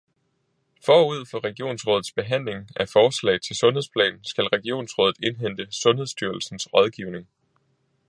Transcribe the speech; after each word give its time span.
Forud 0.85 1.27
for 1.31 1.39
regionsrådets 1.43 2.11
behandling 2.15 2.69
af 2.75 2.89
forslag 2.89 3.41
til 3.41 3.55
sundhedsplan 3.55 4.19
skal 4.23 4.43
regionsrådet 4.43 5.15
indhente 5.23 5.67
Sundhedsstyrelsens 5.71 6.67
rådgivning 6.73 7.27